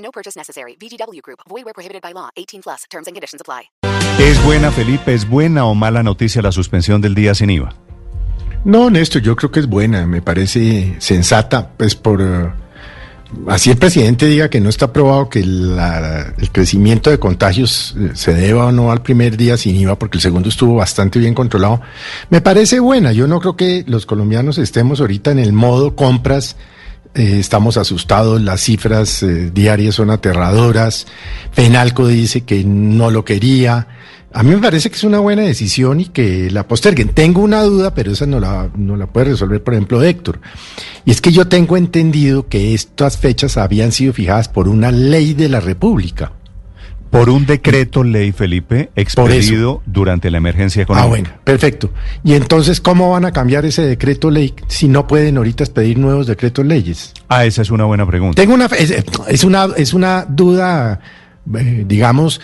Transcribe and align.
No 0.00 0.10
purchase 0.12 0.36
necessary. 0.38 0.76
VGW 0.80 1.20
Group. 1.22 1.40
Void 1.48 1.64
where 1.64 1.74
prohibited 1.74 2.02
by 2.02 2.12
law. 2.12 2.30
18 2.36 2.62
plus. 2.62 2.84
Terms 2.90 3.06
and 3.06 3.14
conditions 3.14 3.40
apply. 3.40 3.70
¿Es 4.18 4.42
buena, 4.44 4.70
Felipe? 4.70 5.14
¿Es 5.14 5.28
buena 5.28 5.64
o 5.66 5.74
mala 5.74 6.02
noticia 6.02 6.42
la 6.42 6.52
suspensión 6.52 7.00
del 7.00 7.14
día 7.14 7.34
sin 7.34 7.50
IVA? 7.50 7.74
No, 8.64 8.90
Néstor, 8.90 9.22
yo 9.22 9.36
creo 9.36 9.50
que 9.50 9.60
es 9.60 9.66
buena, 9.66 10.06
me 10.06 10.20
parece 10.20 10.96
sensata, 10.98 11.70
pues 11.78 11.94
por... 11.96 12.20
eh, 12.20 12.50
así 13.48 13.70
el 13.70 13.78
presidente 13.78 14.26
diga 14.26 14.50
que 14.50 14.60
no 14.60 14.68
está 14.68 14.92
probado 14.92 15.30
que 15.30 15.42
la- 15.42 16.34
el 16.36 16.50
crecimiento 16.50 17.08
de 17.08 17.18
contagios 17.18 17.94
eh, 17.98 18.10
se 18.14 18.34
deba 18.34 18.66
o 18.66 18.72
no 18.72 18.92
al 18.92 19.00
primer 19.00 19.38
día 19.38 19.56
sin 19.56 19.76
IVA, 19.76 19.98
porque 19.98 20.18
el 20.18 20.22
segundo 20.22 20.50
estuvo 20.50 20.74
bastante 20.74 21.18
bien 21.18 21.32
controlado, 21.32 21.80
me 22.28 22.42
parece 22.42 22.80
buena. 22.80 23.12
Yo 23.12 23.26
no 23.26 23.40
creo 23.40 23.56
que 23.56 23.84
los 23.86 24.04
colombianos 24.04 24.58
estemos 24.58 25.00
ahorita 25.00 25.30
en 25.30 25.38
el 25.38 25.52
modo 25.54 25.96
compras. 25.96 26.56
Eh, 27.14 27.38
estamos 27.40 27.76
asustados, 27.76 28.40
las 28.40 28.60
cifras 28.60 29.22
eh, 29.22 29.50
diarias 29.52 29.96
son 29.96 30.10
aterradoras. 30.10 31.06
Penalco 31.54 32.06
dice 32.06 32.42
que 32.42 32.62
no 32.64 33.10
lo 33.10 33.24
quería. 33.24 33.88
A 34.32 34.44
mí 34.44 34.50
me 34.50 34.58
parece 34.58 34.90
que 34.90 34.96
es 34.96 35.02
una 35.02 35.18
buena 35.18 35.42
decisión 35.42 35.98
y 36.00 36.06
que 36.06 36.50
la 36.50 36.68
posterguen. 36.68 37.08
Tengo 37.08 37.40
una 37.42 37.62
duda, 37.62 37.94
pero 37.94 38.12
esa 38.12 38.26
no 38.26 38.38
la, 38.38 38.70
no 38.76 38.96
la 38.96 39.06
puede 39.06 39.30
resolver, 39.30 39.62
por 39.62 39.74
ejemplo, 39.74 40.02
Héctor. 40.02 40.40
Y 41.04 41.10
es 41.10 41.20
que 41.20 41.32
yo 41.32 41.48
tengo 41.48 41.76
entendido 41.76 42.46
que 42.46 42.74
estas 42.74 43.18
fechas 43.18 43.56
habían 43.56 43.90
sido 43.90 44.12
fijadas 44.12 44.48
por 44.48 44.68
una 44.68 44.92
ley 44.92 45.34
de 45.34 45.48
la 45.48 45.58
República. 45.58 46.32
Por 47.10 47.28
un 47.28 47.44
decreto 47.44 48.04
ley, 48.04 48.30
Felipe, 48.32 48.90
expedido 48.94 49.82
durante 49.84 50.30
la 50.30 50.38
emergencia 50.38 50.80
Ah, 50.80 50.84
económica. 50.84 51.08
bueno, 51.08 51.30
perfecto. 51.42 51.90
Y 52.22 52.34
entonces, 52.34 52.80
¿cómo 52.80 53.10
van 53.10 53.24
a 53.24 53.32
cambiar 53.32 53.64
ese 53.64 53.82
decreto 53.82 54.30
ley 54.30 54.54
si 54.68 54.86
no 54.86 55.06
pueden 55.08 55.36
ahorita 55.36 55.64
expedir 55.64 55.98
nuevos 55.98 56.26
decretos 56.28 56.64
leyes? 56.64 57.12
Ah, 57.28 57.44
esa 57.44 57.62
es 57.62 57.70
una 57.70 57.84
buena 57.84 58.06
pregunta. 58.06 58.40
Tengo 58.40 58.54
una, 58.54 58.66
es, 58.66 58.94
es 59.28 59.44
una, 59.44 59.68
es 59.76 59.92
una 59.92 60.24
duda, 60.28 61.00
eh, 61.58 61.84
digamos, 61.86 62.40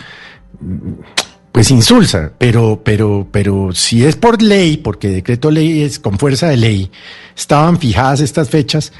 pues 1.51 1.71
insulsa, 1.71 2.33
pero, 2.37 2.81
pero, 2.83 3.27
pero 3.31 3.71
si 3.73 4.05
es 4.05 4.15
por 4.15 4.41
ley, 4.41 4.77
porque 4.77 5.07
decreto 5.07 5.49
ley 5.49 5.81
es 5.81 5.97
con 5.97 6.19
fuerza 6.19 6.49
de 6.49 6.57
ley, 6.57 6.91
estaban 7.35 7.79
fijadas 7.79 8.19
estas 8.19 8.49
fechas, 8.49 8.91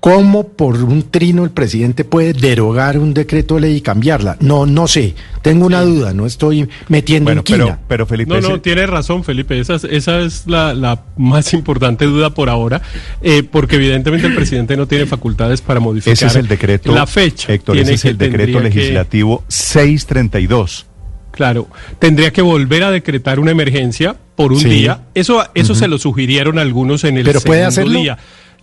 ¿cómo 0.00 0.48
por 0.48 0.76
un 0.82 1.10
trino 1.10 1.44
el 1.44 1.50
presidente 1.50 2.04
puede 2.04 2.32
derogar 2.32 2.98
un 2.98 3.12
decreto 3.12 3.58
ley 3.58 3.76
y 3.76 3.80
cambiarla? 3.82 4.36
No, 4.40 4.64
no 4.66 4.88
sé, 4.88 5.14
tengo 5.42 5.66
una 5.66 5.82
duda, 5.82 6.14
no 6.14 6.24
estoy 6.26 6.68
metiendo 6.88 7.26
Bueno, 7.28 7.40
en 7.40 7.44
quina. 7.44 7.58
pero, 7.66 7.78
pero 7.86 8.06
Felipe, 8.06 8.30
No, 8.34 8.40
no, 8.40 8.48
ese- 8.48 8.58
tiene 8.60 8.86
razón, 8.86 9.24
Felipe. 9.24 9.60
Esa 9.60 9.74
es, 9.74 9.84
esa 9.84 10.20
es 10.20 10.46
la, 10.46 10.72
la 10.74 11.02
más 11.18 11.52
importante 11.54 12.06
duda 12.06 12.30
por 12.30 12.48
ahora, 12.48 12.80
eh, 13.20 13.42
porque 13.42 13.76
evidentemente 13.76 14.26
el 14.26 14.34
presidente 14.34 14.76
no 14.76 14.86
tiene 14.86 15.04
facultades 15.06 15.60
para 15.60 15.80
modificar 15.80 16.14
ese 16.14 16.26
es 16.26 16.36
el 16.36 16.48
decreto, 16.48 16.92
la 16.92 17.06
fecha. 17.06 17.52
Héctor, 17.52 17.74
Tiene 17.76 17.92
ese 17.92 17.94
es 18.08 18.12
el 18.12 18.18
decreto 18.18 18.52
tendría 18.52 18.70
que- 18.70 18.76
legislativo 18.78 19.44
632. 19.48 20.86
Claro, 21.30 21.68
tendría 21.98 22.32
que 22.32 22.42
volver 22.42 22.82
a 22.82 22.90
decretar 22.90 23.38
una 23.38 23.52
emergencia 23.52 24.16
por 24.34 24.52
un 24.52 24.60
Sí. 24.60 24.68
día. 24.68 25.02
Eso, 25.14 25.44
eso 25.54 25.74
se 25.74 25.86
lo 25.88 25.98
sugirieron 25.98 26.58
algunos 26.58 27.04
en 27.04 27.18
el 27.18 27.24
Pero 27.24 27.40
puede 27.40 27.60
segundo 27.70 27.98
hacerlo. 27.98 28.00
día. 28.00 28.18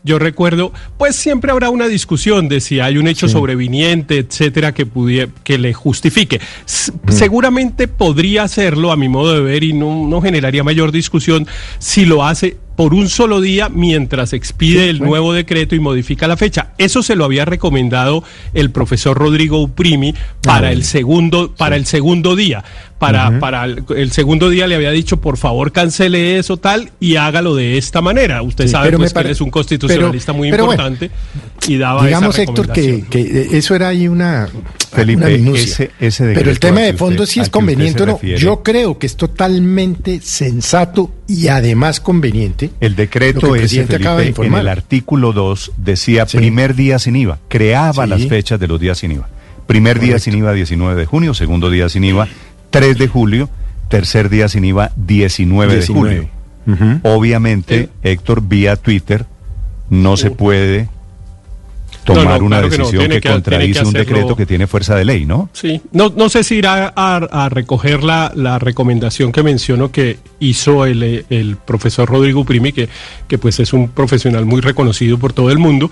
Yo 0.07 0.17
recuerdo, 0.19 0.71
pues 0.97 1.15
siempre 1.15 1.51
habrá 1.51 1.69
una 1.69 1.87
discusión 1.87 2.47
de 2.49 2.61
si 2.61 2.79
hay 2.79 2.97
un 2.97 3.07
hecho 3.07 3.27
sobreviniente, 3.33 4.17
etcétera, 4.17 4.73
que 4.73 4.87
pudie- 4.87 5.29
que 5.43 5.57
le 5.59 5.73
justifique. 5.73 6.39
S- 6.65 6.91
Seguramente 7.09 7.87
podría 7.87 8.43
hacerlo, 8.43 8.91
a 8.91 8.95
mi 8.95 9.09
modo 9.09 9.33
de 9.33 9.41
ver, 9.41 9.63
y 9.63 9.73
no, 9.73 10.07
no 10.07 10.21
generaría 10.21 10.63
mayor 10.63 10.91
discusión 10.91 11.45
si 11.77 12.05
lo 12.05 12.25
hace 12.25 12.57
por 12.77 12.93
un 12.93 13.09
solo 13.09 13.41
día 13.41 13.69
mientras 13.69 14.33
expide 14.33 14.87
el 14.89 14.99
nuevo 14.99 15.33
decreto 15.33 15.73
y 15.73 15.79
modifica 15.79 16.27
la 16.27 16.37
fecha. 16.37 16.73
Eso 16.77 17.01
se 17.01 17.15
lo 17.15 17.25
había 17.25 17.43
recomendado 17.43 18.23
el 18.53 18.69
profesor 18.69 19.17
Rodrigo 19.17 19.59
Uprimi 19.61 20.13
para 20.43 20.71
el 20.71 20.83
segundo, 20.83 21.51
para 21.57 21.75
el 21.75 21.87
segundo 21.87 22.35
día. 22.35 22.63
Para, 22.99 23.39
para 23.39 23.65
el, 23.65 23.83
el 23.95 24.11
segundo 24.11 24.49
día 24.49 24.65
le 24.65 24.73
había 24.73 24.89
dicho, 24.89 25.17
por 25.17 25.37
favor, 25.37 25.71
cancele 25.71 26.39
eso 26.39 26.57
tal 26.57 26.89
y 26.99 27.15
hágalo 27.17 27.53
de 27.55 27.77
esta 27.77 28.01
manera. 28.01 28.41
Usted 28.41 28.65
Sí, 28.65 28.71
sabe 28.71 28.91
pues, 28.97 29.11
que 29.11 29.13
pare- 29.13 29.27
él 29.29 29.31
es 29.33 29.41
un 29.41 29.51
constitucionalista 29.51 30.31
pero- 30.33 30.37
muy 30.39 30.49
pero 30.49 30.65
bueno, 30.65 30.83
importante 30.87 31.15
y 31.67 31.77
daba 31.77 32.03
Digamos, 32.05 32.33
esa 32.39 32.41
Héctor, 32.43 32.71
que, 32.71 33.05
que 33.09 33.49
eso 33.55 33.75
era 33.75 33.89
ahí 33.89 34.07
una, 34.07 34.47
Felipe, 34.91 35.17
una 35.25 35.29
minucia. 35.29 35.63
ese- 35.63 35.91
ese 35.99 36.33
Pero 36.33 36.49
el 36.49 36.59
tema 36.59 36.79
de 36.81 36.91
que 36.93 36.97
fondo 36.97 37.23
usted- 37.23 37.33
sí 37.33 37.39
al 37.39 37.43
es 37.45 37.49
que 37.49 37.53
conveniente 37.53 38.01
o 38.03 38.05
no. 38.07 38.19
Yo 38.21 38.63
creo 38.63 38.97
que 38.97 39.05
es 39.05 39.15
totalmente 39.15 40.19
sensato 40.21 41.11
y 41.27 41.49
además 41.49 41.99
conveniente. 41.99 42.71
El 42.79 42.95
que 42.95 43.01
decreto 43.03 43.55
el 43.55 43.63
ese, 43.65 43.81
acaba 43.81 44.21
de 44.21 44.33
en 44.35 44.53
el 44.55 44.67
artículo 44.67 45.33
2 45.33 45.71
decía 45.77 46.25
Sí. 46.27 46.37
primer 46.37 46.73
día 46.75 46.97
sin 46.99 47.15
IVA, 47.15 47.37
creaba 47.47 48.05
Sí. 48.05 48.09
las 48.09 48.25
fechas 48.25 48.59
de 48.59 48.67
los 48.67 48.79
días 48.79 48.97
sin 48.97 49.11
IVA. 49.11 49.29
Primer 49.67 49.99
día 49.99 50.17
sin 50.17 50.33
IVA 50.35 50.53
19 50.53 50.95
de 50.95 51.05
junio, 51.05 51.33
segundo 51.33 51.69
día 51.69 51.89
sin 51.89 52.05
IVA 52.05 52.27
3 52.79 52.97
de 52.97 53.07
julio, 53.07 53.49
tercer 53.89 54.29
día 54.29 54.47
sin 54.47 54.65
IVA 54.65 54.91
19, 54.95 55.75
19. 55.75 56.09
de 56.09 56.17
julio. 56.17 56.29
Ujú. 56.67 56.99
Obviamente, 57.03 57.89
Héctor, 58.03 58.41
vía 58.41 58.75
Twitter, 58.75 59.25
no 59.89 60.17
se 60.17 60.31
puede 60.31 60.89
tomar 62.13 62.25
No, 62.25 62.39
no, 62.39 62.45
una 62.45 62.57
claro 62.57 62.69
que 62.71 62.77
no, 62.77 62.83
decisión 62.85 63.09
que, 63.11 63.21
contradice 63.29 63.79
que 63.81 63.85
un 63.85 63.93
decreto 63.93 64.35
que 64.35 64.45
tiene 64.45 64.65
fuerza 64.67 64.95
de 64.95 65.05
ley, 65.05 65.25
¿no? 65.25 65.49
Sí, 65.53 65.81
no, 65.91 66.11
no 66.15 66.29
sé 66.29 66.43
si 66.43 66.55
irá 66.55 66.91
a, 66.95 67.17
a 67.17 67.49
recoger 67.49 68.03
la, 68.03 68.31
la 68.35 68.57
recomendación 68.59 69.31
que 69.31 69.43
menciono 69.43 69.91
que 69.91 70.17
hizo 70.39 70.85
el, 70.85 71.25
el 71.29 71.55
profesor 71.57 72.09
Rodrigo 72.09 72.43
Primi, 72.45 72.71
que, 72.71 72.89
que 73.27 73.37
pues 73.37 73.59
es 73.59 73.73
un 73.73 73.89
profesional 73.89 74.45
muy 74.45 74.61
reconocido 74.61 75.17
por 75.17 75.33
todo 75.33 75.51
el 75.51 75.57
mundo. 75.59 75.91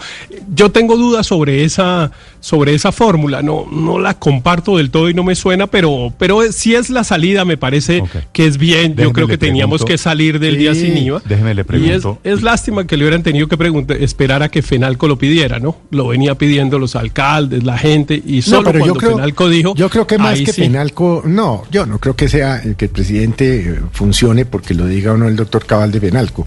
Yo 0.54 0.72
tengo 0.72 0.98
dudas 0.98 1.28
sobre 1.28 1.64
esa, 1.64 2.12
sobre 2.40 2.74
esa 2.74 2.92
fórmula, 2.92 3.42
no, 3.42 3.66
no 3.72 4.00
la 4.00 4.16
comparto 4.20 4.78
del 4.78 4.90
todo 4.92 5.10
y 5.10 5.14
no 5.14 5.24
me 5.24 5.36
suena, 5.36 5.68
pero, 5.68 6.14
pero 6.18 6.42
si 6.52 6.76
es 6.76 6.90
la 6.90 7.04
salida, 7.04 7.46
me 7.46 7.58
parece 7.58 8.04
que 8.34 8.46
es 8.48 8.58
bien. 8.58 8.96
Déjeme 8.96 9.04
Yo 9.04 9.14
creo 9.14 9.28
que 9.28 9.38
teníamos 9.38 9.82
pregunto- 9.82 9.86
que 9.92 9.98
salir 9.98 10.40
del 10.40 10.58
día 10.58 10.74
sin 10.76 10.98
IVA. 10.98 11.22
déjeme 11.26 11.54
le 11.54 11.62
Y 11.62 11.62
es, 11.62 11.66
pregunto. 11.68 12.20
es 12.24 12.42
lástima 12.44 12.86
que 12.88 12.98
le 12.98 13.04
hubieran 13.06 13.24
tenido 13.24 13.48
que 13.48 13.58
preguntar, 13.58 13.98
esperar 14.02 14.44
a 14.44 14.50
que 14.50 14.62
Fenalco 14.62 15.08
lo 15.08 15.18
pidiera, 15.18 15.60
¿no? 15.60 15.78
Lo 15.92 16.05
venía 16.08 16.36
pidiendo 16.36 16.80
los 16.80 16.96
alcaldes, 16.96 17.64
la 17.64 17.78
gente, 17.78 18.22
y 18.26 18.42
solo 18.42 18.64
No, 18.64 18.66
pero 18.66 18.80
cuando 18.80 18.94
yo 18.94 19.00
creo, 19.00 19.16
Fenalco 19.16 19.50
dijo. 19.50 19.76
yo 19.76 19.90
creo 19.90 20.08
que 20.08 20.18
más 20.18 20.40
que 20.40 20.54
sí. 20.54 20.62
Penalco, 20.62 21.24
no, 21.26 21.64
yo 21.72 21.86
no 21.86 22.00
creo 22.00 22.16
que 22.16 22.30
sea 22.30 22.62
eh, 22.64 22.76
que 22.78 22.86
el 22.86 22.92
presidente 22.92 23.60
eh, 23.60 23.80
funcione 23.92 24.46
porque 24.46 24.74
lo 24.74 24.86
diga 24.88 25.14
o 25.14 25.18
no 25.18 25.28
el 25.28 25.36
doctor 25.36 25.66
Cabal 25.66 25.92
de 25.92 26.02
Penalco. 26.02 26.46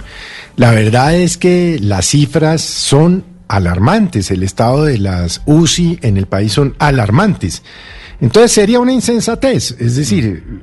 La 0.56 0.72
verdad 0.72 1.14
es 1.14 1.36
que 1.38 1.78
las 1.80 2.06
cifras 2.06 2.62
son 2.62 3.24
alarmantes, 3.48 4.30
el 4.30 4.42
estado 4.42 4.84
de 4.84 4.98
las 4.98 5.42
UCI 5.46 5.98
en 6.02 6.16
el 6.16 6.26
país 6.26 6.52
son 6.52 6.74
alarmantes. 6.78 7.62
Entonces 8.20 8.52
sería 8.52 8.80
una 8.80 8.92
insensatez, 8.92 9.76
es 9.78 9.96
decir, 9.96 10.62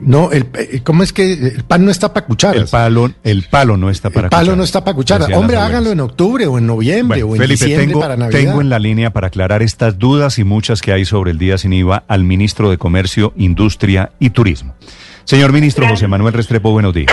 no, 0.00 0.30
el, 0.32 0.46
eh, 0.54 0.80
¿cómo 0.82 1.02
es 1.02 1.12
que 1.12 1.32
el 1.32 1.64
pan 1.64 1.84
no 1.84 1.90
está 1.90 2.12
para 2.12 2.26
cucharas? 2.26 2.56
El 2.56 2.68
palo, 2.68 3.10
el 3.24 3.44
palo 3.50 3.76
no 3.76 3.90
está 3.90 4.10
para 4.10 4.26
el 4.26 4.30
palo 4.30 4.56
no 4.56 4.62
está 4.62 4.84
para 4.84 4.94
cucharas. 4.94 5.28
Hombre, 5.32 5.56
háganlo 5.56 5.90
en 5.90 6.00
octubre 6.00 6.46
o 6.46 6.58
en 6.58 6.66
noviembre 6.66 7.22
Bueno, 7.22 7.32
o 7.32 7.34
en 7.36 7.40
Felipe, 7.42 7.64
diciembre 7.64 7.86
tengo, 7.86 8.00
para 8.00 8.16
Navidad. 8.16 8.38
tengo 8.38 8.60
en 8.60 8.68
la 8.68 8.78
línea 8.78 9.10
para 9.10 9.28
aclarar 9.28 9.62
estas 9.62 9.98
dudas 9.98 10.38
y 10.38 10.44
muchas 10.44 10.82
que 10.82 10.92
hay 10.92 11.04
sobre 11.04 11.30
el 11.30 11.38
día 11.38 11.58
sin 11.58 11.72
IVA 11.72 12.04
al 12.08 12.24
ministro 12.24 12.70
de 12.70 12.78
Comercio, 12.78 13.32
Industria 13.36 14.12
y 14.18 14.30
Turismo. 14.30 14.74
Señor 15.24 15.52
ministro 15.52 15.88
José 15.88 16.06
Manuel 16.06 16.34
Restrepo, 16.34 16.70
buenos 16.70 16.94
días. 16.94 17.12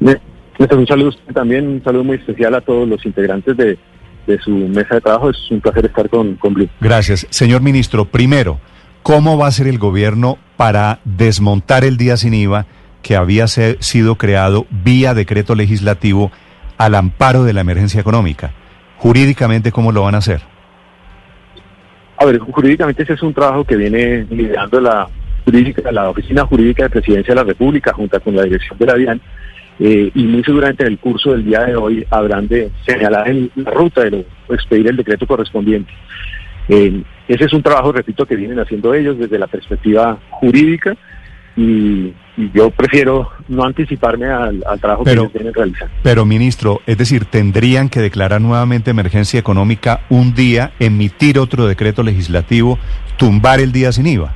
Un 0.00 0.86
saludo 0.86 1.06
a 1.06 1.10
usted 1.10 1.32
también, 1.34 1.66
un 1.66 1.82
saludo 1.82 2.04
muy 2.04 2.16
especial 2.16 2.54
a 2.54 2.60
todos 2.60 2.88
los 2.88 3.04
integrantes 3.04 3.56
de, 3.56 3.78
de 4.26 4.38
su 4.40 4.50
mesa 4.50 4.96
de 4.96 5.00
trabajo. 5.00 5.30
Es 5.30 5.50
un 5.50 5.60
placer 5.60 5.86
estar 5.86 6.08
con, 6.08 6.36
con 6.36 6.54
Blue. 6.54 6.68
Gracias. 6.80 7.26
Señor 7.30 7.62
ministro, 7.62 8.04
primero, 8.04 8.60
¿cómo 9.02 9.38
va 9.38 9.46
a 9.48 9.52
ser 9.52 9.66
el 9.66 9.78
gobierno 9.78 10.38
para 10.56 11.00
desmontar 11.04 11.84
el 11.84 11.96
día 11.96 12.16
sin 12.16 12.34
IVA 12.34 12.66
que 13.02 13.16
había 13.16 13.46
sido 13.48 14.14
creado 14.16 14.66
vía 14.70 15.14
decreto 15.14 15.54
legislativo 15.54 16.30
al 16.78 16.94
amparo 16.94 17.44
de 17.44 17.52
la 17.52 17.60
emergencia 17.62 18.00
económica? 18.00 18.52
Jurídicamente, 18.98 19.72
¿cómo 19.72 19.90
lo 19.92 20.02
van 20.02 20.14
a 20.14 20.18
hacer? 20.18 20.40
A 22.18 22.24
ver, 22.24 22.38
jurídicamente 22.38 23.02
ese 23.02 23.14
es 23.14 23.22
un 23.22 23.34
trabajo 23.34 23.64
que 23.64 23.74
viene 23.76 24.24
liderando 24.30 24.80
la 24.80 25.08
jurídica, 25.44 25.90
la 25.90 26.08
Oficina 26.10 26.46
Jurídica 26.46 26.84
de 26.84 26.90
Presidencia 26.90 27.34
de 27.34 27.40
la 27.40 27.44
República 27.44 27.92
junto 27.92 28.20
con 28.20 28.36
la 28.36 28.44
dirección 28.44 28.78
de 28.78 28.86
la 28.86 28.94
DIAN. 28.94 29.20
eh, 29.80 30.12
y 30.14 30.22
muy 30.24 30.44
seguramente 30.44 30.84
en 30.84 30.92
el 30.92 30.98
curso 30.98 31.32
del 31.32 31.46
día 31.46 31.60
de 31.64 31.74
hoy 31.74 32.06
habrán 32.10 32.46
de 32.46 32.70
señalar 32.86 33.26
el- 33.28 33.50
la 33.56 33.70
ruta 33.70 34.02
de 34.02 34.24
expedir 34.50 34.86
el 34.86 34.96
decreto 34.96 35.26
correspondiente. 35.26 35.90
Eh, 36.68 37.02
ese 37.34 37.44
es 37.44 37.52
un 37.52 37.62
trabajo, 37.62 37.92
repito, 37.92 38.26
que 38.26 38.36
vienen 38.36 38.58
haciendo 38.60 38.94
ellos 38.94 39.18
desde 39.18 39.38
la 39.38 39.46
perspectiva 39.46 40.18
jurídica 40.30 40.94
y, 41.56 42.12
y 42.36 42.50
yo 42.54 42.70
prefiero 42.70 43.30
no 43.48 43.64
anticiparme 43.64 44.26
al, 44.26 44.62
al 44.66 44.80
trabajo 44.80 45.04
Pero- 45.04 45.14
que 45.14 45.20
ellos 45.26 45.32
vienen 45.34 45.54
realizando. 45.54 45.94
Pero, 46.02 46.24
ministro, 46.24 46.80
es 46.86 46.96
decir, 46.98 47.26
tendrían 47.26 47.88
que 47.88 48.00
declarar 48.00 48.40
nuevamente 48.40 48.90
emergencia 48.90 49.38
económica 49.38 50.00
un 50.08 50.34
día, 50.34 50.72
emitir 50.78 51.38
otro 51.38 51.66
decreto 51.66 52.02
legislativo, 52.02 52.78
tumbar 53.16 53.60
el 53.60 53.72
día 53.72 53.92
sin 53.92 54.06
IVA. 54.06 54.32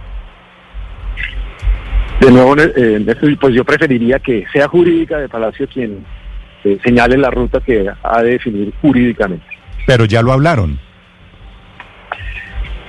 De 2.21 2.31
nuevo, 2.31 2.57
eh, 2.59 3.05
pues 3.41 3.55
yo 3.55 3.65
preferiría 3.65 4.19
que 4.19 4.45
sea 4.53 4.69
jurídica 4.69 5.19
de 5.19 5.29
Palacio 5.29 5.69
quien 5.69 6.05
eh, 6.65 6.79
señale 6.83 7.19
la 7.19 7.31
ruta 7.31 7.61
que 7.61 7.87
ha 8.03 8.23
de 8.23 8.31
definir 8.33 8.73
jurídicamente. 8.81 9.45
Pero 9.87 10.07
ya 10.07 10.23
lo 10.23 10.33
hablaron. 10.33 10.79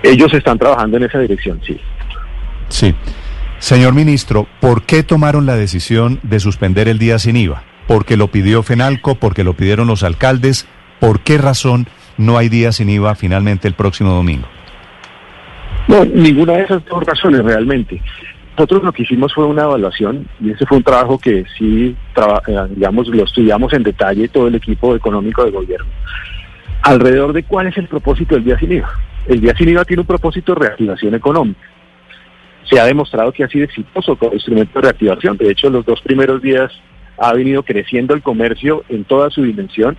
Ellos 0.04 0.34
están 0.34 0.58
trabajando 0.58 0.98
en 0.98 1.04
esa 1.04 1.20
dirección, 1.20 1.60
sí. 1.66 1.80
Sí. 2.70 2.96
Señor 3.60 3.94
ministro, 3.96 4.48
¿por 4.62 4.84
qué 4.84 5.02
tomaron 5.04 5.46
la 5.46 5.56
decisión 5.56 6.20
de 6.24 6.40
suspender 6.40 6.88
el 6.88 7.00
día 7.00 7.18
sin 7.18 7.36
IVA? 7.38 7.64
¿Porque 7.88 8.18
lo 8.18 8.28
pidió 8.28 8.62
Fenalco? 8.64 9.16
¿Porque 9.16 9.44
lo 9.44 9.54
pidieron 9.54 9.88
los 9.88 10.04
alcaldes? 10.04 10.68
¿Por 11.00 11.22
qué 11.22 11.38
razón 11.38 11.88
no 12.18 12.38
hay 12.38 12.50
día 12.50 12.72
sin 12.72 12.90
IVA 12.90 13.16
finalmente 13.16 13.68
el 13.68 13.74
próximo 13.74 14.12
domingo? 14.12 14.48
No, 15.88 16.04
ninguna 16.06 16.54
de 16.54 16.64
esas 16.64 16.86
dos 16.86 17.04
razones 17.04 17.44
realmente. 17.44 18.02
Nosotros 18.58 18.84
lo 18.84 18.92
que 18.92 19.04
hicimos 19.04 19.34
fue 19.34 19.46
una 19.46 19.64
evaluación 19.64 20.28
y 20.42 20.52
ese 20.52 20.66
fue 20.66 20.78
un 20.78 20.84
trabajo 20.84 21.18
que 21.18 21.46
sí, 21.58 21.96
traba- 22.14 22.42
eh, 22.48 22.68
digamos, 22.76 23.08
lo 23.08 23.24
estudiamos 23.24 23.72
en 23.74 23.84
detalle 23.84 24.28
todo 24.28 24.48
el 24.48 24.56
equipo 24.56 24.96
económico 24.96 25.46
de 25.46 25.52
gobierno. 25.52 25.88
Alrededor 26.82 27.34
de 27.34 27.44
cuál 27.44 27.68
es 27.68 27.78
el 27.78 27.88
propósito 27.88 28.36
del 28.36 28.44
día 28.44 28.60
sin 28.60 28.72
IVA. 28.74 28.90
El 29.28 29.42
día 29.42 29.54
sin 29.58 29.70
IVA 29.70 29.84
tiene 29.84 30.02
un 30.02 30.08
propósito 30.08 30.54
de 30.54 30.62
reactivación 30.62 31.14
económica. 31.16 31.60
Se 32.70 32.80
ha 32.80 32.86
demostrado 32.86 33.32
que 33.32 33.44
ha 33.44 33.50
sido 33.50 33.66
exitoso 33.66 34.16
como 34.16 34.34
instrumento 34.34 34.80
de 34.80 34.82
reactivación. 34.84 35.38
De 35.38 35.52
hecho, 35.52 35.70
los 35.70 35.86
dos 35.86 36.02
primeros 36.02 36.42
días 36.42 36.72
ha 37.18 37.34
venido 37.34 37.64
creciendo 37.64 38.14
el 38.14 38.22
comercio 38.22 38.84
en 38.90 39.04
toda 39.04 39.30
su 39.30 39.44
dimensión 39.44 39.98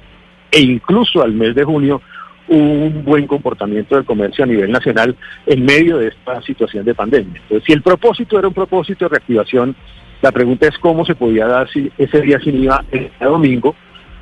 e 0.50 0.60
incluso 0.60 1.22
al 1.22 1.32
mes 1.32 1.54
de 1.54 1.64
junio 1.64 2.00
un 2.48 3.04
buen 3.04 3.26
comportamiento 3.26 3.94
del 3.94 4.06
comercio 4.06 4.44
a 4.44 4.46
nivel 4.46 4.72
nacional 4.72 5.14
en 5.44 5.64
medio 5.64 5.98
de 5.98 6.08
esta 6.08 6.40
situación 6.42 6.84
de 6.86 6.94
pandemia. 6.94 7.40
Entonces, 7.42 7.64
si 7.66 7.72
el 7.72 7.82
propósito 7.82 8.38
era 8.38 8.48
un 8.48 8.54
propósito 8.54 9.04
de 9.04 9.10
reactivación, 9.10 9.76
la 10.22 10.32
pregunta 10.32 10.66
es 10.66 10.78
cómo 10.78 11.04
se 11.04 11.14
podía 11.14 11.46
dar 11.46 11.70
si 11.70 11.92
ese 11.98 12.22
día 12.22 12.40
sin 12.40 12.62
IVA 12.64 12.84
el 12.90 13.10
domingo, 13.20 13.76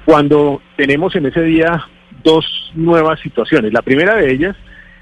cuando 0.04 0.60
tenemos 0.76 1.14
en 1.14 1.26
ese 1.26 1.42
día 1.42 1.84
dos 2.24 2.72
nuevas 2.74 3.20
situaciones. 3.20 3.72
La 3.72 3.82
primera 3.82 4.16
de 4.16 4.32
ellas 4.32 4.56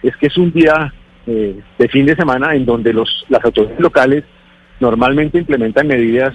es 0.08 0.16
que 0.16 0.26
es 0.26 0.36
un 0.36 0.52
día 0.52 0.92
eh, 1.26 1.58
de 1.78 1.88
fin 1.88 2.06
de 2.06 2.16
semana 2.16 2.54
en 2.54 2.66
donde 2.66 2.92
los, 2.92 3.24
las 3.28 3.44
autoridades 3.44 3.80
locales 3.80 4.24
normalmente 4.80 5.38
implementan 5.38 5.86
medidas 5.86 6.34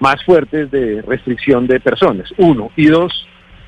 más 0.00 0.22
fuertes 0.24 0.70
de 0.70 1.02
restricción 1.02 1.66
de 1.66 1.80
personas, 1.80 2.30
uno. 2.36 2.70
Y 2.76 2.86
dos, 2.86 3.26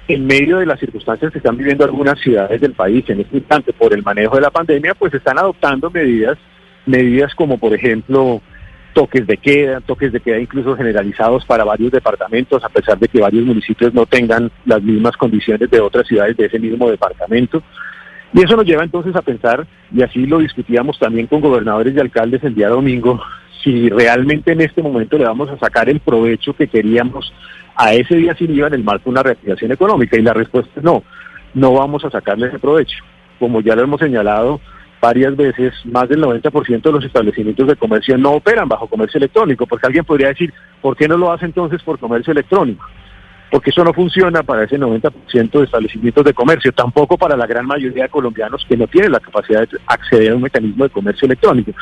en 0.09 0.27
medio 0.27 0.59
de 0.59 0.67
las 0.67 0.79
circunstancias 0.79 1.33
que 1.33 1.39
están 1.39 1.57
viviendo 1.57 1.85
algunas 1.85 2.19
ciudades 2.21 2.61
del 2.61 2.73
país 2.73 3.05
en 3.09 3.21
este 3.21 3.39
instante 3.39 3.73
por 3.73 3.93
el 3.93 4.03
manejo 4.03 4.37
de 4.37 4.43
la 4.43 4.51
pandemia, 4.51 4.95
pues 4.95 5.15
están 5.15 5.39
adoptando 5.39 5.91
medidas, 5.91 6.39
medidas 6.87 7.35
como 7.35 7.59
por 7.59 7.75
ejemplo 7.75 8.43
toques 8.93 9.27
de 9.27 9.37
queda, 9.37 9.81
toques 9.81 10.13
de 10.13 10.21
queda 10.21 10.39
incluso 10.39 10.77
generalizados 10.77 11.45
para 11.45 11.65
varios 11.65 11.93
departamentos, 11.93 12.63
a 12.65 12.69
pesar 12.69 12.99
de 12.99 13.09
que 13.09 13.21
varios 13.21 13.45
municipios 13.45 13.95
no 13.95 14.07
tengan 14.07 14.51
las 14.65 14.83
mismas 14.83 15.17
condiciones 15.17 15.71
de 15.71 15.81
otras 15.81 16.07
ciudades 16.07 16.37
de 16.37 16.47
ese 16.47 16.59
mismo 16.59 16.91
departamento. 16.91 17.63
Y 18.33 18.43
eso 18.43 18.57
nos 18.57 18.65
lleva 18.65 18.85
entonces 18.85 19.15
a 19.17 19.23
pensar, 19.23 19.67
y 19.93 20.03
así 20.03 20.27
lo 20.27 20.39
discutíamos 20.39 20.99
también 20.99 21.27
con 21.27 21.41
gobernadores 21.41 21.95
y 21.95 22.01
alcaldes 22.01 22.45
el 22.45 22.55
día 22.55 22.69
domingo, 22.69 23.21
si 23.65 23.89
realmente 23.89 24.53
en 24.53 24.61
este 24.61 24.83
momento 24.83 25.19
le 25.19 25.25
vamos 25.25 25.51
a 25.51 25.59
sacar 25.59 25.89
el 25.89 26.01
provecho 26.01 26.55
que 26.55 26.69
queríamos 26.69 27.33
a 27.77 27.93
ese 27.93 28.17
día 28.17 28.35
sin 28.35 28.55
IVA 28.55 28.69
en 28.69 28.75
el 28.75 28.85
marco 28.85 29.05
de 29.05 29.11
una 29.11 29.23
reactivación 29.23 29.73
económica. 29.73 30.17
Y 30.17 30.23
la 30.23 30.33
respuesta 30.33 30.71
es 30.77 30.83
no, 30.83 31.03
no 31.55 31.75
vamos 31.75 32.05
a 32.05 32.11
sacarle 32.11 32.49
ese 32.49 32.59
provecho. 32.59 32.97
Como 33.39 33.61
ya 33.61 33.75
lo 33.75 33.83
hemos 33.83 34.01
señalado 34.01 34.61
varias 35.01 35.35
veces, 35.37 35.73
más 35.85 36.09
del 36.09 36.23
90% 36.23 36.83
de 36.83 36.93
los 36.93 37.05
establecimientos 37.05 37.67
de 37.67 37.77
comercio 37.77 38.19
no 38.19 38.33
operan 38.33 38.69
bajo 38.69 38.87
comercio 38.87 39.19
electrónico, 39.19 39.67
porque 39.67 39.87
alguien 39.87 40.05
podría 40.05 40.29
decir, 40.29 40.53
¿por 40.81 40.97
qué 40.97 41.09
no 41.09 41.17
lo 41.17 41.33
hace 41.33 41.47
entonces 41.47 41.83
por 41.83 41.99
comercio 41.99 42.33
electrónico? 42.33 42.85
Porque 43.51 43.71
eso 43.71 43.83
no 43.83 43.93
funciona 43.93 44.43
para 44.43 44.65
ese 44.65 44.79
90% 44.79 45.51
de 45.51 45.65
establecimientos 45.65 46.25
de 46.25 46.35
comercio, 46.35 46.73
tampoco 46.73 47.19
para 47.19 47.37
la 47.37 47.47
gran 47.47 47.67
mayoría 47.67 48.05
de 48.05 48.09
colombianos 48.09 48.65
que 48.69 48.77
no 48.77 48.87
tienen 48.87 49.13
la 49.13 49.21
capacidad 49.21 49.69
de 49.69 49.79
acceder 49.87 50.33
a 50.33 50.37
un 50.37 50.43
mecanismo 50.43 50.85
de 50.85 50.91
comercio 50.91 51.27
electrónico. 51.27 51.73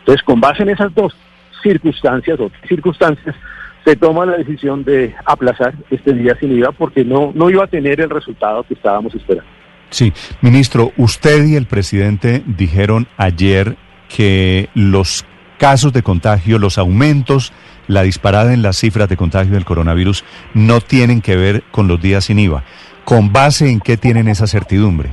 Entonces, 0.00 0.22
con 0.24 0.40
base 0.40 0.62
en 0.64 0.70
esas 0.70 0.92
dos 0.94 1.14
circunstancias 1.62 2.40
o 2.40 2.50
circunstancias, 2.68 3.36
se 3.84 3.96
toma 3.96 4.26
la 4.26 4.36
decisión 4.36 4.84
de 4.84 5.14
aplazar 5.24 5.74
este 5.90 6.12
día 6.12 6.36
sin 6.38 6.56
IVA 6.56 6.72
porque 6.72 7.04
no, 7.04 7.32
no 7.34 7.50
iba 7.50 7.64
a 7.64 7.68
tener 7.68 8.00
el 8.00 8.10
resultado 8.10 8.62
que 8.64 8.74
estábamos 8.74 9.14
esperando. 9.14 9.50
Sí, 9.90 10.12
ministro, 10.40 10.92
usted 10.96 11.44
y 11.44 11.56
el 11.56 11.66
presidente 11.66 12.42
dijeron 12.46 13.08
ayer 13.16 13.76
que 14.08 14.68
los 14.74 15.24
casos 15.62 15.92
de 15.92 16.02
contagio, 16.02 16.58
los 16.58 16.76
aumentos, 16.76 17.52
la 17.86 18.02
disparada 18.02 18.52
en 18.52 18.62
las 18.62 18.78
cifras 18.78 19.08
de 19.08 19.16
contagio 19.16 19.54
del 19.54 19.64
coronavirus 19.64 20.24
no 20.54 20.80
tienen 20.80 21.20
que 21.20 21.36
ver 21.36 21.62
con 21.70 21.86
los 21.86 22.02
días 22.02 22.24
sin 22.24 22.40
IVA. 22.40 22.64
¿Con 23.04 23.32
base 23.32 23.70
en 23.70 23.78
qué 23.78 23.96
tienen 23.96 24.26
esa 24.26 24.48
certidumbre? 24.48 25.10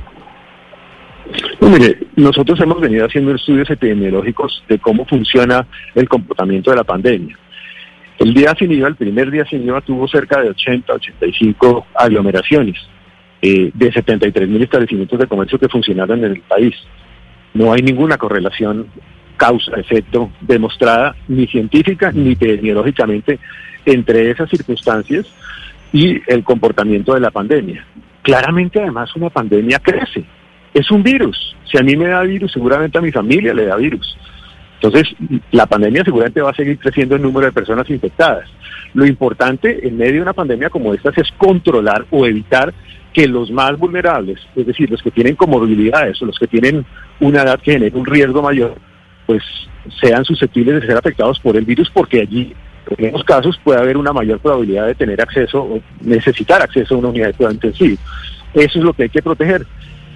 No, 1.60 1.70
mire, 1.70 1.98
nosotros 2.16 2.60
hemos 2.60 2.80
venido 2.80 3.06
haciendo 3.06 3.32
estudios 3.32 3.70
epidemiológicos 3.70 4.64
de 4.68 4.80
cómo 4.80 5.06
funciona 5.06 5.68
el 5.94 6.08
comportamiento 6.08 6.72
de 6.72 6.78
la 6.78 6.84
pandemia. 6.84 7.38
El 8.18 8.34
día 8.34 8.52
sin 8.58 8.72
IVA, 8.72 8.88
el 8.88 8.96
primer 8.96 9.30
día 9.30 9.44
sin 9.44 9.62
IVA, 9.62 9.82
tuvo 9.82 10.08
cerca 10.08 10.40
de 10.40 10.50
80, 10.50 10.92
85 10.92 11.86
aglomeraciones 11.94 12.76
eh, 13.40 13.70
de 13.72 13.92
73 13.92 14.48
mil 14.48 14.62
establecimientos 14.64 15.16
de 15.16 15.28
comercio 15.28 15.60
que 15.60 15.68
funcionaron 15.68 16.24
en 16.24 16.32
el 16.32 16.40
país. 16.40 16.74
No 17.54 17.72
hay 17.72 17.82
ninguna 17.82 18.18
correlación 18.18 18.88
causa-efecto 19.40 20.30
demostrada, 20.42 21.16
ni 21.26 21.46
científica 21.46 22.12
ni 22.12 22.32
epidemiológicamente, 22.32 23.38
entre 23.86 24.30
esas 24.30 24.50
circunstancias 24.50 25.24
y 25.94 26.20
el 26.26 26.44
comportamiento 26.44 27.14
de 27.14 27.20
la 27.20 27.30
pandemia. 27.30 27.86
Claramente, 28.20 28.80
además, 28.80 29.16
una 29.16 29.30
pandemia 29.30 29.78
crece. 29.78 30.24
Es 30.74 30.90
un 30.90 31.02
virus. 31.02 31.56
Si 31.64 31.78
a 31.78 31.82
mí 31.82 31.96
me 31.96 32.08
da 32.08 32.20
virus, 32.20 32.52
seguramente 32.52 32.98
a 32.98 33.00
mi 33.00 33.10
familia 33.10 33.54
le 33.54 33.64
da 33.64 33.76
virus. 33.76 34.14
Entonces, 34.74 35.08
la 35.52 35.64
pandemia 35.64 36.04
seguramente 36.04 36.42
va 36.42 36.50
a 36.50 36.54
seguir 36.54 36.78
creciendo 36.78 37.16
el 37.16 37.22
número 37.22 37.46
de 37.46 37.52
personas 37.52 37.88
infectadas. 37.88 38.46
Lo 38.92 39.06
importante 39.06 39.86
en 39.88 39.96
medio 39.96 40.16
de 40.16 40.22
una 40.22 40.34
pandemia 40.34 40.68
como 40.68 40.92
esta 40.92 41.10
es 41.16 41.30
controlar 41.38 42.04
o 42.10 42.26
evitar 42.26 42.74
que 43.14 43.26
los 43.26 43.50
más 43.50 43.78
vulnerables, 43.78 44.38
es 44.54 44.66
decir, 44.66 44.90
los 44.90 45.02
que 45.02 45.10
tienen 45.10 45.34
comorbilidades 45.34 46.20
o 46.20 46.26
los 46.26 46.38
que 46.38 46.46
tienen 46.46 46.84
una 47.20 47.42
edad 47.42 47.58
que 47.60 47.72
genera 47.72 47.96
un 47.96 48.06
riesgo 48.06 48.42
mayor, 48.42 48.74
pues 49.30 49.44
sean 50.00 50.24
susceptibles 50.24 50.80
de 50.80 50.88
ser 50.88 50.96
afectados 50.96 51.38
por 51.38 51.56
el 51.56 51.64
virus 51.64 51.88
porque 51.88 52.20
allí, 52.20 52.52
en 52.98 53.04
esos 53.04 53.22
casos, 53.22 53.56
puede 53.62 53.78
haber 53.78 53.96
una 53.96 54.12
mayor 54.12 54.40
probabilidad 54.40 54.88
de 54.88 54.96
tener 54.96 55.20
acceso 55.20 55.62
o 55.62 55.80
necesitar 56.00 56.60
acceso 56.60 56.96
a 56.96 56.98
una 56.98 57.10
unidad 57.10 57.28
de 57.28 57.34
cuidado 57.34 57.54
intensivo. 57.54 57.96
Eso 58.52 58.78
es 58.80 58.84
lo 58.84 58.92
que 58.92 59.04
hay 59.04 59.08
que 59.08 59.22
proteger. 59.22 59.64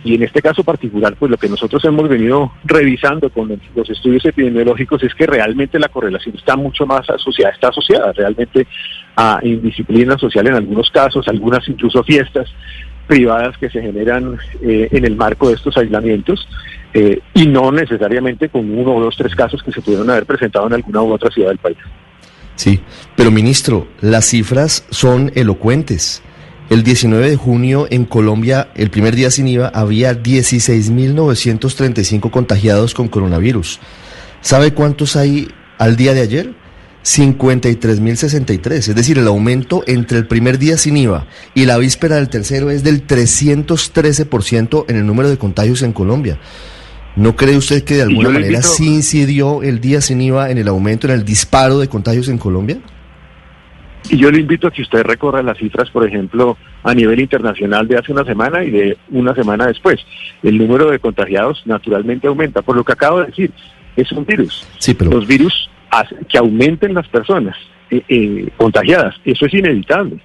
Y 0.02 0.16
en 0.16 0.24
este 0.24 0.42
caso 0.42 0.64
particular, 0.64 1.14
pues 1.16 1.30
lo 1.30 1.36
que 1.36 1.48
nosotros 1.48 1.84
hemos 1.84 2.08
venido 2.08 2.50
revisando 2.64 3.30
con 3.30 3.56
los 3.76 3.88
estudios 3.88 4.24
epidemiológicos 4.24 5.00
es 5.04 5.14
que 5.14 5.28
realmente 5.28 5.78
la 5.78 5.88
correlación 5.88 6.34
está 6.34 6.56
mucho 6.56 6.84
más 6.84 7.08
asociada, 7.08 7.52
está 7.52 7.68
asociada 7.68 8.12
realmente 8.14 8.66
a 9.14 9.38
indisciplina 9.44 10.18
social 10.18 10.48
en 10.48 10.54
algunos 10.54 10.90
casos, 10.90 11.28
algunas 11.28 11.68
incluso 11.68 12.02
fiestas 12.02 12.52
privadas 13.06 13.56
que 13.58 13.70
se 13.70 13.80
generan 13.80 14.38
eh, 14.60 14.88
en 14.90 15.04
el 15.04 15.14
marco 15.14 15.50
de 15.50 15.54
estos 15.54 15.76
aislamientos 15.76 16.48
eh, 16.94 17.20
y 17.34 17.46
no 17.46 17.70
necesariamente 17.72 18.48
con 18.48 18.70
uno 18.70 18.94
o 18.94 19.00
dos, 19.00 19.16
tres 19.16 19.34
casos 19.34 19.60
que 19.62 19.72
se 19.72 19.80
pudieron 19.80 20.08
haber 20.10 20.26
presentado 20.26 20.66
en 20.68 20.74
alguna 20.74 21.02
u 21.02 21.12
otra 21.12 21.30
ciudad 21.30 21.48
del 21.48 21.58
país. 21.58 21.76
Sí, 22.54 22.78
pero 23.16 23.32
ministro, 23.32 23.88
las 24.00 24.26
cifras 24.26 24.84
son 24.90 25.32
elocuentes. 25.34 26.22
El 26.70 26.84
19 26.84 27.30
de 27.30 27.36
junio 27.36 27.88
en 27.90 28.04
Colombia, 28.04 28.68
el 28.76 28.90
primer 28.90 29.16
día 29.16 29.32
sin 29.32 29.48
IVA, 29.48 29.72
había 29.74 30.22
16.935 30.22 32.30
contagiados 32.30 32.94
con 32.94 33.08
coronavirus. 33.08 33.80
¿Sabe 34.40 34.72
cuántos 34.72 35.16
hay 35.16 35.48
al 35.78 35.96
día 35.96 36.14
de 36.14 36.20
ayer? 36.20 36.54
53.063. 37.02 38.72
Es 38.72 38.94
decir, 38.94 39.18
el 39.18 39.26
aumento 39.26 39.82
entre 39.86 40.16
el 40.16 40.26
primer 40.26 40.58
día 40.58 40.78
sin 40.78 40.96
IVA 40.96 41.26
y 41.54 41.66
la 41.66 41.76
víspera 41.76 42.16
del 42.16 42.30
tercero 42.30 42.70
es 42.70 42.82
del 42.82 43.06
313% 43.06 44.86
en 44.88 44.96
el 44.96 45.06
número 45.06 45.28
de 45.28 45.36
contagios 45.38 45.82
en 45.82 45.92
Colombia. 45.92 46.38
¿No 47.16 47.36
cree 47.36 47.56
usted 47.56 47.84
que 47.84 47.94
de 47.94 48.02
alguna 48.02 48.30
manera 48.30 48.46
invito- 48.46 48.62
sí 48.68 48.86
incidió 48.86 49.62
el 49.62 49.80
día 49.80 50.00
sin 50.00 50.20
IVA 50.20 50.50
en 50.50 50.58
el 50.58 50.68
aumento, 50.68 51.06
en 51.06 51.12
el 51.14 51.24
disparo 51.24 51.78
de 51.78 51.88
contagios 51.88 52.28
en 52.28 52.38
Colombia? 52.38 52.78
Y 54.10 54.18
yo 54.18 54.30
le 54.30 54.40
invito 54.40 54.66
a 54.66 54.70
que 54.70 54.82
usted 54.82 55.02
recorra 55.02 55.42
las 55.42 55.56
cifras, 55.56 55.88
por 55.90 56.06
ejemplo, 56.06 56.58
a 56.82 56.92
nivel 56.92 57.20
internacional 57.20 57.88
de 57.88 57.96
hace 57.96 58.12
una 58.12 58.24
semana 58.24 58.62
y 58.62 58.70
de 58.70 58.98
una 59.10 59.34
semana 59.34 59.66
después. 59.66 59.98
El 60.42 60.58
número 60.58 60.90
de 60.90 60.98
contagiados 60.98 61.62
naturalmente 61.64 62.26
aumenta. 62.26 62.60
Por 62.62 62.76
lo 62.76 62.84
que 62.84 62.92
acabo 62.92 63.20
de 63.20 63.26
decir, 63.26 63.50
es 63.96 64.12
un 64.12 64.26
virus. 64.26 64.66
Sí, 64.78 64.92
pero... 64.92 65.10
Los 65.10 65.26
virus 65.26 65.70
hacen 65.90 66.18
que 66.28 66.36
aumenten 66.36 66.92
las 66.92 67.08
personas 67.08 67.56
eh, 67.90 68.02
eh, 68.08 68.48
contagiadas. 68.58 69.14
Eso 69.24 69.46
es 69.46 69.54
inevitable. 69.54 70.18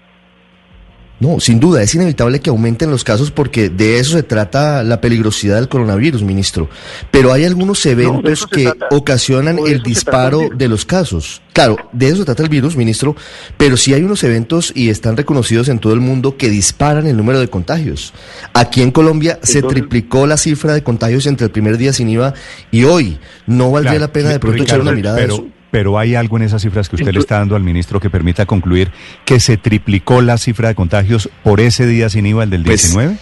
No, 1.20 1.40
sin 1.42 1.60
duda, 1.60 1.84
es 1.84 1.94
inevitable 1.94 2.40
que 2.40 2.50
aumenten 2.50 2.90
los 2.90 3.04
casos 3.04 3.30
porque 3.30 3.70
de 3.70 4.00
eso 4.00 4.14
se 4.14 4.24
trata 4.24 4.84
la 4.84 5.02
peligrosidad 5.02 5.58
del 5.58 5.68
coronavirus, 5.68 6.24
ministro. 6.24 6.70
Pero 7.12 7.34
hay 7.34 7.44
algunos 7.44 7.86
eventos 7.86 8.48
que 8.48 8.64
trata. 8.64 8.88
ocasionan 8.92 9.60
el 9.60 9.84
disparo 9.84 10.50
de 10.56 10.70
los 10.70 10.86
casos. 10.86 11.42
Claro, 11.52 11.76
de 11.92 12.08
eso 12.08 12.18
se 12.18 12.26
trata 12.26 12.44
el 12.44 12.48
virus, 12.48 12.78
ministro, 12.78 13.18
pero 13.58 13.76
sí 13.76 13.94
hay 13.94 14.04
unos 14.04 14.24
eventos 14.24 14.72
y 14.74 14.90
están 14.90 15.18
reconocidos 15.18 15.68
en 15.68 15.80
todo 15.80 15.94
el 15.94 16.00
mundo 16.00 16.38
que 16.38 16.50
disparan 16.50 17.06
el 17.06 17.18
número 17.18 17.42
de 17.42 17.50
contagios. 17.50 18.14
Aquí 18.54 18.82
en 18.82 18.92
Colombia 18.92 19.40
se 19.44 19.62
triplicó 19.62 20.26
la 20.26 20.38
cifra 20.38 20.74
de 20.74 20.84
contagios 20.84 21.26
entre 21.26 21.46
el 21.46 21.52
primer 21.52 21.78
día 21.78 21.92
sin 21.92 22.08
IVA 22.10 22.34
y 22.72 22.86
hoy. 22.86 23.20
¿No 23.46 23.72
valdría 23.72 23.90
Claro, 23.90 24.06
la 24.06 24.14
pena 24.14 24.30
de 24.30 24.40
pronto 24.40 24.64
echar 24.64 24.80
una 24.80 24.92
mirada 24.92 25.18
pero, 25.18 25.34
a 25.34 25.38
eso? 25.38 25.48
Pero 25.72 26.00
hay 26.00 26.16
algo 26.16 26.38
en 26.38 26.44
esas 26.44 26.62
cifras 26.62 26.90
que 26.90 26.96
usted 26.96 27.14
le 27.14 27.20
está 27.20 27.38
dando 27.38 27.56
al 27.56 27.64
ministro 27.64 28.00
que 28.00 28.10
permita 28.10 28.46
concluir 28.46 28.92
que 29.26 29.40
se 29.40 29.58
triplicó 29.58 30.22
la 30.22 30.38
cifra 30.38 30.70
de 30.70 30.76
contagios 30.76 31.30
por 31.44 31.60
ese 31.60 31.86
día 31.86 32.10
sin 32.10 32.26
IVA, 32.26 32.44
el 32.44 32.50
del 32.50 32.64
Pues, 32.64 32.82
19. 32.84 33.18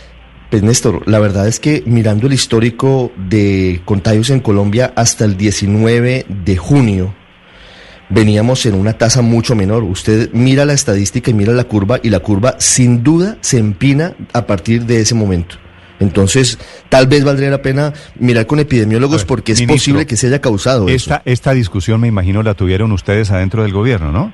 Pues 0.50 0.63
Néstor, 0.63 1.04
la 1.08 1.20
verdad 1.20 1.48
es 1.48 1.60
que 1.60 1.84
mirando 1.86 2.27
el 2.27 2.34
histórico 2.34 3.12
de 3.18 3.82
contagios 3.84 4.30
en 4.30 4.39
Colombia 4.39 4.94
hasta 4.96 5.25
el 5.25 5.36
19 5.36 6.25
de 6.30 6.58
junio, 6.58 7.13
veníamos 8.10 8.66
en 8.66 8.75
una 8.75 8.94
tasa 8.94 9.22
mucho 9.22 9.56
menor. 9.56 9.84
Usted 9.84 10.30
mira 10.32 10.63
la 10.63 10.72
estadística 10.72 11.32
y 11.32 11.34
mira 11.34 11.51
la 11.51 11.66
curva 11.66 12.00
y 12.01 12.10
la 12.10 12.20
curva 12.20 12.56
sin 12.60 13.04
duda 13.04 13.38
se 13.42 13.58
empina 13.58 14.13
a 14.32 14.48
partir 14.48 14.86
de 14.86 15.01
ese 15.01 15.16
momento. 15.16 15.58
Entonces, 16.00 16.60
tal 16.89 17.08
vez 17.08 17.24
valdría 17.24 17.50
la 17.50 17.62
pena 17.62 17.94
mirar 18.20 18.46
con 18.46 18.60
epidemiólogos 18.60 19.22
ver, 19.22 19.27
porque 19.27 19.51
es 19.54 19.60
ministro, 19.60 19.75
posible 19.75 20.06
que 20.06 20.16
se 20.16 20.27
haya 20.27 20.39
causado 20.39 20.88
eso. 20.88 20.96
Esta, 20.96 21.22
esta 21.25 21.54
discusión 21.54 22.00
me 22.01 22.08
imagino 22.08 22.44
la 22.44 22.54
tuvieron 22.54 22.92
ustedes 22.92 23.32
adentro 23.32 23.63
del 23.63 23.74
gobierno, 23.74 24.12
¿no? 24.12 24.34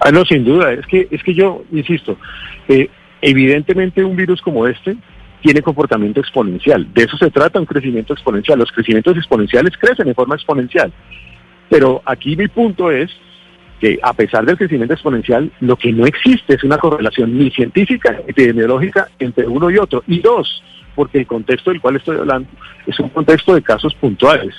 Ah, 0.00 0.10
no, 0.10 0.24
sin 0.24 0.44
duda. 0.44 0.72
Es 0.72 0.86
que, 0.86 1.08
es 1.10 1.22
que 1.22 1.34
yo 1.34 1.64
insisto, 1.72 2.16
eh, 2.68 2.88
evidentemente 3.20 4.04
un 4.04 4.16
virus 4.16 4.40
como 4.40 4.66
este 4.66 4.96
tiene 5.42 5.62
comportamiento 5.62 6.20
exponencial. 6.20 6.86
De 6.92 7.04
eso 7.04 7.16
se 7.16 7.30
trata 7.30 7.58
un 7.58 7.66
crecimiento 7.66 8.12
exponencial. 8.12 8.58
Los 8.58 8.72
crecimientos 8.72 9.16
exponenciales 9.16 9.76
crecen 9.78 10.06
de 10.06 10.14
forma 10.14 10.34
exponencial. 10.34 10.92
Pero 11.68 12.02
aquí 12.04 12.36
mi 12.36 12.48
punto 12.48 12.90
es 12.90 13.10
que 13.80 13.98
a 14.02 14.12
pesar 14.12 14.44
del 14.44 14.58
crecimiento 14.58 14.92
exponencial, 14.94 15.50
lo 15.60 15.76
que 15.76 15.92
no 15.92 16.04
existe 16.04 16.54
es 16.54 16.64
una 16.64 16.78
correlación 16.78 17.36
ni 17.36 17.50
científica 17.50 18.12
ni 18.12 18.30
epidemiológica 18.30 19.08
entre 19.18 19.46
uno 19.46 19.70
y 19.70 19.78
otro. 19.78 20.04
Y 20.06 20.20
dos, 20.20 20.62
porque 20.94 21.18
el 21.18 21.26
contexto 21.26 21.70
del 21.70 21.80
cual 21.80 21.96
estoy 21.96 22.18
hablando 22.18 22.48
es 22.86 23.00
un 23.00 23.08
contexto 23.08 23.54
de 23.54 23.62
casos 23.62 23.94
puntuales, 23.94 24.54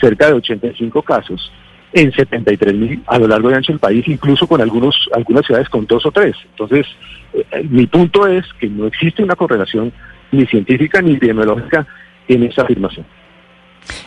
cerca 0.00 0.28
de 0.28 0.34
85 0.34 1.02
casos 1.02 1.52
en 1.92 2.12
73 2.12 2.74
mil 2.74 3.02
a 3.06 3.18
lo 3.18 3.28
largo 3.28 3.50
y 3.50 3.54
ancho 3.54 3.72
del 3.72 3.80
país, 3.80 4.06
incluso 4.08 4.46
con 4.46 4.60
algunos 4.60 5.08
algunas 5.14 5.46
ciudades 5.46 5.68
con 5.68 5.86
dos 5.86 6.04
o 6.04 6.10
tres. 6.10 6.36
Entonces, 6.50 6.86
eh, 7.32 7.66
mi 7.68 7.86
punto 7.86 8.26
es 8.26 8.44
que 8.58 8.68
no 8.68 8.86
existe 8.86 9.22
una 9.22 9.36
correlación 9.36 9.92
ni 10.32 10.46
científica 10.46 11.00
ni 11.00 11.14
epidemiológica 11.14 11.86
en 12.28 12.42
esa 12.42 12.62
afirmación. 12.62 13.06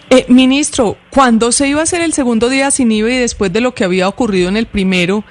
Eh, 0.09 0.25
ministro, 0.27 0.97
cuando 1.09 1.51
se 1.51 1.67
iba 1.67 1.81
a 1.81 1.83
hacer 1.83 2.01
el 2.01 2.13
segundo 2.13 2.49
día 2.49 2.71
sin 2.71 2.91
IVA 2.91 3.11
y 3.11 3.17
después 3.17 3.53
de 3.53 3.61
lo 3.61 3.73
que 3.73 3.83
había 3.83 4.07
ocurrido 4.07 4.49
en 4.49 4.57
el 4.57 4.65
primero, 4.65 5.23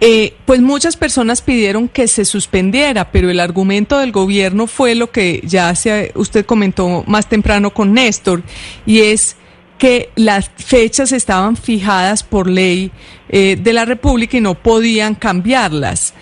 eh, 0.00 0.34
pues 0.44 0.60
muchas 0.60 0.96
personas 0.96 1.42
pidieron 1.42 1.88
que 1.88 2.06
se 2.06 2.24
suspendiera, 2.24 3.10
pero 3.10 3.30
el 3.30 3.40
argumento 3.40 3.98
del 3.98 4.12
gobierno 4.12 4.66
fue 4.68 4.94
lo 4.94 5.10
que 5.10 5.40
ya 5.44 5.74
se, 5.74 6.12
usted 6.14 6.46
comentó 6.46 7.02
más 7.06 7.28
temprano 7.28 7.74
con 7.74 7.94
Néstor, 7.94 8.42
y 8.86 9.00
es 9.00 9.36
que 9.78 10.10
las 10.16 10.50
fechas 10.56 11.12
estaban 11.12 11.56
fijadas 11.56 12.22
por 12.22 12.48
ley 12.48 12.90
eh, 13.28 13.56
de 13.60 13.72
la 13.72 13.84
República 13.84 14.36
y 14.36 14.40
no 14.40 14.54
podían 14.54 15.14
cambiarlas. 15.14 16.14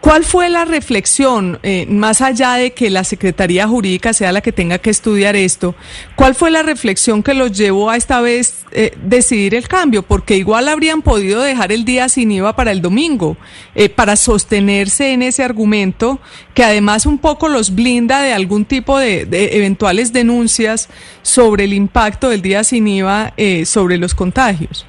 ¿Cuál 0.00 0.24
fue 0.24 0.48
la 0.48 0.64
reflexión, 0.64 1.58
eh, 1.62 1.84
más 1.86 2.22
allá 2.22 2.54
de 2.54 2.72
que 2.72 2.88
la 2.88 3.04
Secretaría 3.04 3.68
Jurídica 3.68 4.14
sea 4.14 4.32
la 4.32 4.40
que 4.40 4.50
tenga 4.50 4.78
que 4.78 4.88
estudiar 4.88 5.36
esto, 5.36 5.74
cuál 6.16 6.34
fue 6.34 6.50
la 6.50 6.62
reflexión 6.62 7.22
que 7.22 7.34
los 7.34 7.52
llevó 7.52 7.90
a 7.90 7.96
esta 7.96 8.22
vez 8.22 8.64
eh, 8.72 8.96
decidir 9.04 9.54
el 9.54 9.68
cambio? 9.68 10.02
Porque 10.02 10.38
igual 10.38 10.68
habrían 10.68 11.02
podido 11.02 11.42
dejar 11.42 11.70
el 11.70 11.84
día 11.84 12.08
sin 12.08 12.32
IVA 12.32 12.56
para 12.56 12.72
el 12.72 12.80
domingo, 12.80 13.36
eh, 13.74 13.90
para 13.90 14.16
sostenerse 14.16 15.12
en 15.12 15.20
ese 15.22 15.44
argumento 15.44 16.18
que 16.54 16.64
además 16.64 17.04
un 17.04 17.18
poco 17.18 17.48
los 17.48 17.74
blinda 17.74 18.22
de 18.22 18.32
algún 18.32 18.64
tipo 18.64 18.98
de, 18.98 19.26
de 19.26 19.58
eventuales 19.58 20.14
denuncias 20.14 20.88
sobre 21.20 21.64
el 21.64 21.74
impacto 21.74 22.30
del 22.30 22.40
día 22.40 22.64
sin 22.64 22.88
IVA 22.88 23.34
eh, 23.36 23.66
sobre 23.66 23.98
los 23.98 24.14
contagios. 24.14 24.86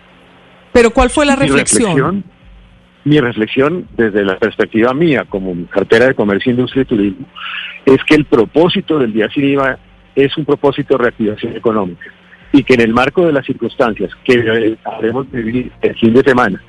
Pero 0.72 0.91
¿cuál 0.91 1.10
fue 1.10 1.25
la 1.25 1.36
reflexión? 1.36 2.24
Mi 3.03 3.20
reflexión 3.20 3.88
desde 3.98 4.24
la 4.24 4.38
perspectiva 4.38 4.93
mía 4.93 5.25
como 5.27 5.53
cartera 5.67 6.08
de 6.08 6.13
comercio, 6.13 6.51
industria 6.51 6.84
y 6.84 6.86
turismo 6.86 7.27
es 7.86 8.03
que 8.03 8.15
el 8.15 8.25
propósito 8.25 9.00
del 9.00 9.13
día 9.13 9.29
sin 9.34 9.46
IVA 9.46 9.79
es 10.15 10.38
un 10.38 10.46
propósito 10.46 10.98
de 10.98 11.03
reactivación 11.03 11.55
económica 11.55 12.05
y 12.51 12.63
que 12.63 12.74
en 12.74 12.81
el 12.81 12.93
marco 12.93 13.25
de 13.25 13.31
las 13.31 13.46
circunstancias 13.46 14.12
que 14.24 14.77
haremos 14.84 15.31
vivir 15.31 15.72
el 15.81 15.96
fin 15.96 16.13
de 16.13 16.24
semana 16.24 16.62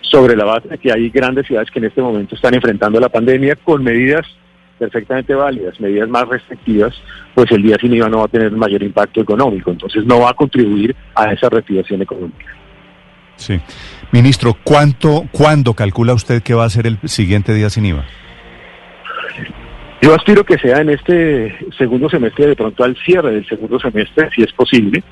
sobre 0.00 0.36
la 0.36 0.44
base 0.44 0.68
de 0.68 0.78
que 0.78 0.90
hay 0.90 1.10
grandes 1.10 1.46
ciudades 1.46 1.70
que 1.70 1.78
en 1.78 1.84
este 1.84 2.00
momento 2.00 2.34
están 2.34 2.54
enfrentando 2.54 2.98
la 2.98 3.10
pandemia 3.10 3.56
con 3.56 3.84
medidas 3.84 4.26
perfectamente 4.78 5.34
válidas, 5.34 5.78
medidas 5.80 6.08
más 6.08 6.28
restrictivas, 6.28 6.94
pues 7.34 7.50
el 7.50 7.62
día 7.62 7.76
sin 7.80 7.92
IVA 7.94 8.08
no 8.08 8.18
va 8.18 8.24
a 8.24 8.28
tener 8.28 8.52
mayor 8.52 8.82
impacto 8.82 9.20
económico, 9.20 9.72
entonces 9.72 10.04
no 10.06 10.20
va 10.20 10.30
a 10.30 10.34
contribuir 10.34 10.94
a 11.14 11.32
esa 11.32 11.48
reactivación 11.48 12.02
económica. 12.02 12.46
Sí. 13.38 13.58
Ministro, 14.12 14.56
¿cuánto, 14.64 15.24
¿cuándo 15.32 15.74
calcula 15.74 16.12
usted 16.12 16.42
que 16.42 16.54
va 16.54 16.64
a 16.64 16.70
ser 16.70 16.86
el 16.86 16.98
siguiente 17.04 17.54
día 17.54 17.70
sin 17.70 17.86
IVA? 17.86 18.04
Yo 20.00 20.14
aspiro 20.14 20.44
que 20.44 20.58
sea 20.58 20.80
en 20.80 20.90
este 20.90 21.56
segundo 21.76 22.08
semestre, 22.08 22.46
de 22.46 22.56
pronto 22.56 22.84
al 22.84 22.96
cierre 23.04 23.32
del 23.32 23.46
segundo 23.46 23.80
semestre, 23.80 24.28
si 24.34 24.42
es 24.42 24.52
posible, 24.52 25.02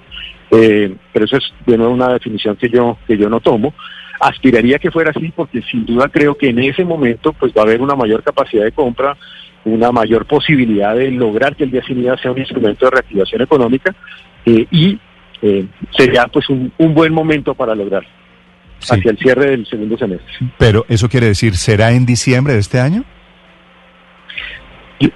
eh, 0.50 0.94
pero 1.12 1.24
eso 1.24 1.36
es 1.38 1.52
de 1.66 1.76
nuevo 1.76 1.92
una 1.92 2.12
definición 2.12 2.56
que 2.56 2.68
yo, 2.68 2.98
que 3.06 3.16
yo 3.16 3.28
no 3.28 3.40
tomo. 3.40 3.74
Aspiraría 4.20 4.78
que 4.78 4.90
fuera 4.90 5.10
así 5.10 5.32
porque 5.34 5.60
sin 5.62 5.84
duda 5.84 6.08
creo 6.08 6.36
que 6.36 6.50
en 6.50 6.60
ese 6.60 6.84
momento 6.84 7.32
pues 7.32 7.52
va 7.52 7.62
a 7.62 7.64
haber 7.64 7.82
una 7.82 7.96
mayor 7.96 8.22
capacidad 8.22 8.64
de 8.64 8.72
compra, 8.72 9.16
una 9.64 9.90
mayor 9.90 10.24
posibilidad 10.26 10.94
de 10.94 11.10
lograr 11.10 11.56
que 11.56 11.64
el 11.64 11.72
día 11.72 11.82
sin 11.84 12.02
IVA 12.02 12.16
sea 12.18 12.30
un 12.30 12.38
instrumento 12.38 12.86
de 12.86 12.92
reactivación 12.92 13.42
económica 13.42 13.94
eh, 14.46 14.66
y 14.70 14.98
eh, 15.42 15.66
sería 15.96 16.26
pues 16.26 16.48
un, 16.48 16.72
un 16.78 16.94
buen 16.94 17.12
momento 17.12 17.54
para 17.54 17.74
lograrlo 17.74 18.08
Sí. 18.78 18.92
hacia 18.94 19.10
el 19.10 19.18
cierre 19.18 19.50
del 19.52 19.66
segundo 19.66 19.96
semestre. 19.96 20.32
Pero 20.58 20.84
eso 20.88 21.08
quiere 21.08 21.28
decir, 21.28 21.56
¿será 21.56 21.92
en 21.92 22.04
diciembre 22.04 22.52
de 22.52 22.60
este 22.60 22.78
año? 22.78 23.04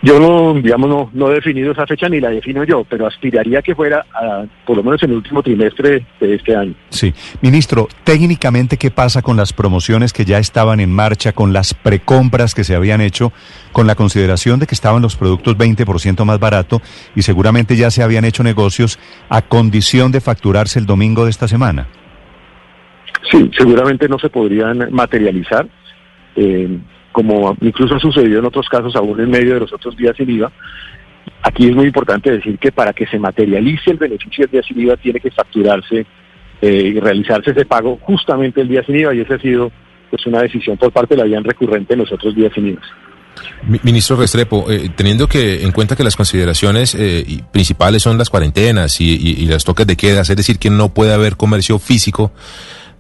Yo, 0.02 0.20
no, 0.20 0.60
digamos, 0.60 0.90
no, 0.90 1.10
no 1.14 1.30
he 1.30 1.36
definido 1.36 1.72
esa 1.72 1.86
fecha 1.86 2.06
ni 2.08 2.20
la 2.20 2.28
defino 2.28 2.64
yo, 2.64 2.84
pero 2.84 3.06
aspiraría 3.06 3.62
que 3.62 3.74
fuera 3.74 4.04
a, 4.12 4.44
por 4.66 4.76
lo 4.76 4.82
menos 4.82 5.02
en 5.02 5.10
el 5.10 5.16
último 5.16 5.42
trimestre 5.42 6.04
de 6.20 6.34
este 6.34 6.54
año. 6.54 6.74
Sí. 6.90 7.14
Ministro, 7.40 7.88
técnicamente, 8.04 8.76
¿qué 8.76 8.90
pasa 8.90 9.22
con 9.22 9.38
las 9.38 9.54
promociones 9.54 10.12
que 10.12 10.26
ya 10.26 10.38
estaban 10.38 10.80
en 10.80 10.92
marcha, 10.92 11.32
con 11.32 11.54
las 11.54 11.72
precompras 11.72 12.54
que 12.54 12.62
se 12.62 12.74
habían 12.74 13.00
hecho, 13.00 13.32
con 13.72 13.86
la 13.86 13.94
consideración 13.94 14.60
de 14.60 14.66
que 14.66 14.74
estaban 14.74 15.00
los 15.00 15.16
productos 15.16 15.56
20% 15.56 16.24
más 16.26 16.38
barato 16.38 16.82
y 17.16 17.22
seguramente 17.22 17.74
ya 17.74 17.90
se 17.90 18.02
habían 18.02 18.26
hecho 18.26 18.42
negocios 18.42 18.98
a 19.30 19.40
condición 19.40 20.12
de 20.12 20.20
facturarse 20.20 20.78
el 20.78 20.84
domingo 20.84 21.24
de 21.24 21.30
esta 21.30 21.48
semana? 21.48 21.88
Sí, 23.30 23.50
seguramente 23.56 24.08
no 24.08 24.18
se 24.18 24.28
podrían 24.28 24.88
materializar, 24.90 25.66
eh, 26.36 26.78
como 27.12 27.56
incluso 27.60 27.94
ha 27.96 28.00
sucedido 28.00 28.38
en 28.38 28.44
otros 28.46 28.68
casos, 28.68 28.94
aún 28.96 29.20
en 29.20 29.30
medio 29.30 29.54
de 29.54 29.60
los 29.60 29.72
otros 29.72 29.96
días 29.96 30.14
sin 30.16 30.30
IVA. 30.30 30.50
Aquí 31.42 31.68
es 31.68 31.74
muy 31.74 31.86
importante 31.86 32.30
decir 32.30 32.58
que 32.58 32.70
para 32.72 32.92
que 32.92 33.06
se 33.06 33.18
materialice 33.18 33.90
el 33.90 33.96
beneficio 33.98 34.44
del 34.44 34.50
día 34.52 34.62
sin 34.62 34.80
IVA 34.80 34.96
tiene 34.96 35.20
que 35.20 35.30
facturarse 35.30 36.06
eh, 36.62 36.92
y 36.94 37.00
realizarse 37.00 37.50
ese 37.52 37.64
pago 37.64 37.98
justamente 38.02 38.60
el 38.60 38.68
día 38.68 38.82
sin 38.84 38.96
IVA 38.96 39.14
y 39.14 39.20
esa 39.20 39.34
ha 39.34 39.38
sido 39.40 39.70
pues 40.10 40.26
una 40.26 40.42
decisión 40.42 40.76
por 40.76 40.92
parte 40.92 41.14
de 41.14 41.22
la 41.22 41.26
DIAN 41.28 41.44
recurrente 41.44 41.94
en 41.94 42.00
los 42.00 42.12
otros 42.12 42.34
días 42.34 42.52
sin 42.54 42.68
IVA. 42.68 42.80
Mi- 43.66 43.78
Ministro 43.84 44.16
Restrepo, 44.16 44.70
eh, 44.70 44.90
teniendo 44.94 45.28
que 45.28 45.62
en 45.62 45.72
cuenta 45.72 45.94
que 45.96 46.02
las 46.04 46.16
consideraciones 46.16 46.94
eh, 46.98 47.24
principales 47.52 48.02
son 48.02 48.18
las 48.18 48.28
cuarentenas 48.28 49.00
y, 49.00 49.04
y- 49.14 49.42
y 49.42 49.46
los 49.46 49.64
toques 49.64 49.86
de 49.86 49.96
queda, 49.96 50.20
es 50.22 50.36
decir, 50.36 50.58
que 50.58 50.68
no 50.68 50.92
puede 50.92 51.14
haber 51.14 51.36
comercio 51.36 51.78
físico, 51.78 52.32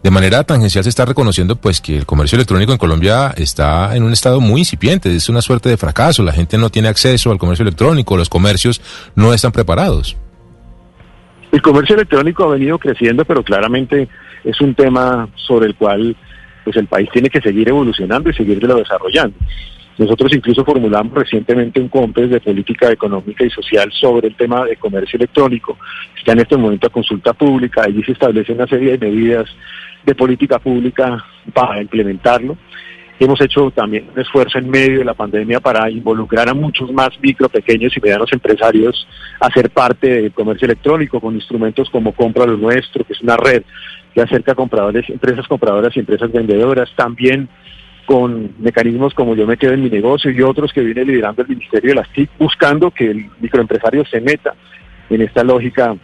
de 0.02 0.10
manera 0.10 0.44
tangencial 0.44 0.82
se 0.82 0.90
está 0.90 1.04
reconociendo 1.04 1.56
pues 1.56 1.80
que 1.80 1.96
el 1.96 2.06
comercio 2.06 2.36
electrónico 2.36 2.72
en 2.72 2.78
Colombia 2.78 3.34
está 3.36 3.94
en 3.94 4.02
un 4.02 4.12
estado 4.12 4.40
muy 4.40 4.60
incipiente, 4.60 5.14
es 5.14 5.28
una 5.28 5.42
suerte 5.42 5.68
de 5.68 5.76
fracaso, 5.76 6.22
la 6.22 6.32
gente 6.32 6.56
no 6.56 6.70
tiene 6.70 6.88
acceso 6.88 7.30
al 7.30 7.38
comercio 7.38 7.62
electrónico, 7.62 8.16
los 8.16 8.28
comercios 8.28 8.80
no 9.14 9.34
están 9.34 9.52
preparados. 9.52 10.16
El 11.52 11.60
comercio 11.60 11.96
electrónico 11.96 12.44
ha 12.44 12.52
venido 12.52 12.78
creciendo, 12.78 13.24
pero 13.24 13.42
claramente 13.42 14.08
es 14.44 14.60
un 14.60 14.74
tema 14.74 15.28
sobre 15.34 15.66
el 15.66 15.74
cual 15.74 16.16
pues 16.64 16.76
el 16.76 16.86
país 16.86 17.08
tiene 17.12 17.28
que 17.28 17.40
seguir 17.40 17.68
evolucionando 17.68 18.30
y 18.30 18.34
seguirlo 18.34 18.76
desarrollando. 18.76 19.36
Nosotros 20.00 20.32
incluso 20.34 20.64
formulamos 20.64 21.12
recientemente 21.12 21.78
un 21.78 21.90
COMPES 21.90 22.30
de 22.30 22.40
política 22.40 22.90
económica 22.90 23.44
y 23.44 23.50
social 23.50 23.92
sobre 23.92 24.28
el 24.28 24.34
tema 24.34 24.64
de 24.64 24.76
comercio 24.76 25.18
electrónico. 25.18 25.76
Está 26.18 26.32
en 26.32 26.38
este 26.38 26.56
momento 26.56 26.86
a 26.86 26.90
consulta 26.90 27.34
pública. 27.34 27.82
Allí 27.82 28.02
se 28.04 28.12
establece 28.12 28.54
una 28.54 28.66
serie 28.66 28.96
de 28.96 29.10
medidas 29.10 29.44
de 30.02 30.14
política 30.14 30.58
pública 30.58 31.22
para 31.52 31.82
implementarlo. 31.82 32.56
Hemos 33.18 33.38
hecho 33.42 33.70
también 33.72 34.08
un 34.10 34.18
esfuerzo 34.18 34.56
en 34.56 34.70
medio 34.70 35.00
de 35.00 35.04
la 35.04 35.12
pandemia 35.12 35.60
para 35.60 35.90
involucrar 35.90 36.48
a 36.48 36.54
muchos 36.54 36.90
más 36.90 37.10
micro, 37.20 37.50
pequeños 37.50 37.94
y 37.94 38.00
medianos 38.00 38.32
empresarios 38.32 39.06
a 39.38 39.50
ser 39.50 39.68
parte 39.68 40.22
del 40.22 40.32
comercio 40.32 40.64
electrónico 40.64 41.20
con 41.20 41.34
instrumentos 41.34 41.90
como 41.90 42.12
Compra 42.12 42.46
lo 42.46 42.56
Nuestro, 42.56 43.04
que 43.04 43.12
es 43.12 43.20
una 43.20 43.36
red 43.36 43.64
que 44.14 44.22
acerca 44.22 44.52
a 44.52 44.54
compradores, 44.54 45.10
empresas 45.10 45.46
compradoras 45.46 45.94
y 45.94 46.00
empresas 46.00 46.32
vendedoras. 46.32 46.88
También 46.96 47.50
con 48.06 48.54
mecanismos 48.58 49.14
como 49.14 49.34
Yo 49.34 49.46
me 49.46 49.56
quedo 49.56 49.72
en 49.72 49.82
mi 49.82 49.90
negocio 49.90 50.30
y 50.30 50.42
otros 50.42 50.72
que 50.72 50.80
viene 50.80 51.04
liderando 51.04 51.42
el 51.42 51.48
Ministerio 51.48 51.90
de 51.90 51.94
las 51.96 52.08
TIC, 52.12 52.30
buscando 52.38 52.90
que 52.90 53.10
el 53.10 53.30
microempresario 53.40 54.04
se 54.06 54.20
meta 54.20 54.54
en 55.08 55.22
esta 55.22 55.44
lógica 55.44 55.96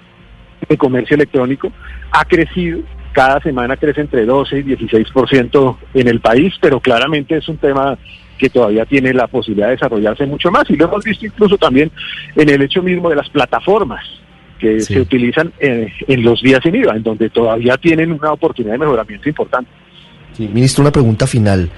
de 0.68 0.76
comercio 0.76 1.14
electrónico, 1.14 1.72
ha 2.10 2.24
crecido, 2.24 2.80
cada 3.12 3.40
semana 3.40 3.76
crece 3.76 4.00
entre 4.00 4.24
12 4.24 4.58
y 4.58 4.62
16% 4.62 5.76
en 5.94 6.08
el 6.08 6.20
país, 6.20 6.54
pero 6.60 6.80
claramente 6.80 7.36
es 7.36 7.48
un 7.48 7.56
tema 7.56 7.98
que 8.38 8.50
todavía 8.50 8.84
tiene 8.84 9.14
la 9.14 9.26
posibilidad 9.26 9.68
de 9.68 9.74
desarrollarse 9.76 10.26
mucho 10.26 10.50
más 10.50 10.68
y 10.68 10.76
lo 10.76 10.86
hemos 10.86 11.04
visto 11.04 11.24
incluso 11.24 11.56
también 11.56 11.90
en 12.34 12.48
el 12.48 12.60
hecho 12.62 12.82
mismo 12.82 13.08
de 13.08 13.16
las 13.16 13.28
plataformas 13.30 14.04
que 14.58 14.80
se 14.80 15.00
utilizan 15.00 15.52
en, 15.58 15.92
en 16.06 16.22
los 16.22 16.40
días 16.40 16.60
sin 16.62 16.74
IVA, 16.74 16.96
en 16.96 17.02
donde 17.02 17.30
todavía 17.30 17.76
tienen 17.76 18.12
una 18.12 18.32
oportunidad 18.32 18.72
de 18.72 18.78
mejoramiento 18.78 19.28
importante. 19.28 19.70
Ministro, 20.38 20.82
una 20.82 20.92
pregunta 20.92 21.26
final. 21.26 21.70